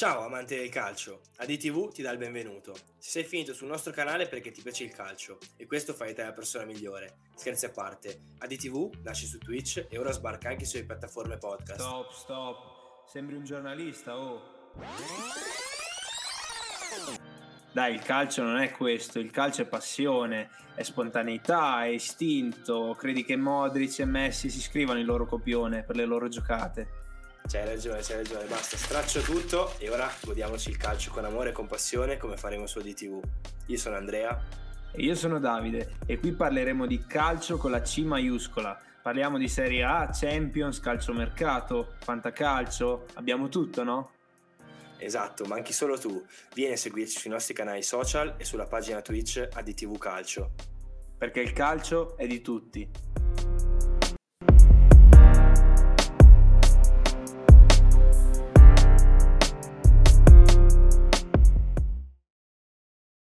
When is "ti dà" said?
1.92-2.10